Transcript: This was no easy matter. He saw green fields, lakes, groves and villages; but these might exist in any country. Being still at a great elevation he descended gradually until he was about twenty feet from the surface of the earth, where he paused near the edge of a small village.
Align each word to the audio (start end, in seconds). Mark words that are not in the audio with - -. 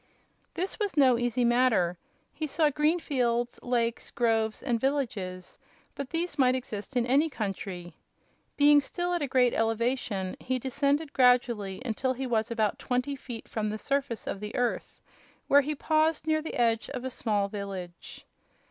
This 0.55 0.79
was 0.79 0.97
no 0.97 1.19
easy 1.19 1.45
matter. 1.45 1.95
He 2.33 2.47
saw 2.47 2.71
green 2.71 2.99
fields, 2.99 3.59
lakes, 3.61 4.09
groves 4.09 4.63
and 4.63 4.79
villages; 4.79 5.59
but 5.93 6.09
these 6.09 6.39
might 6.39 6.55
exist 6.55 6.97
in 6.97 7.05
any 7.05 7.29
country. 7.29 7.93
Being 8.57 8.81
still 8.81 9.13
at 9.13 9.21
a 9.21 9.27
great 9.27 9.53
elevation 9.53 10.35
he 10.39 10.57
descended 10.57 11.13
gradually 11.13 11.83
until 11.85 12.13
he 12.13 12.25
was 12.25 12.49
about 12.49 12.79
twenty 12.79 13.15
feet 13.15 13.47
from 13.47 13.69
the 13.69 13.77
surface 13.77 14.25
of 14.25 14.39
the 14.39 14.55
earth, 14.55 14.99
where 15.47 15.61
he 15.61 15.75
paused 15.75 16.25
near 16.25 16.41
the 16.41 16.55
edge 16.55 16.89
of 16.89 17.05
a 17.05 17.11
small 17.11 17.47
village. 17.47 18.25